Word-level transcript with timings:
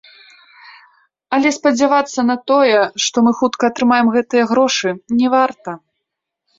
Але 1.37 1.49
спадзявацца 1.57 2.19
на 2.31 2.35
тое, 2.53 2.79
што 3.05 3.17
мы 3.29 3.37
хутка 3.43 3.63
атрымаем 3.75 4.07
гэтыя 4.19 4.43
грошы, 4.57 4.89
не 5.23 5.27
варта. 5.39 5.71